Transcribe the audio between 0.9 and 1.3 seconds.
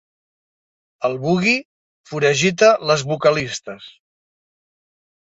El